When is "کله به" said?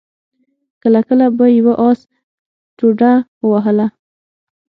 1.07-1.45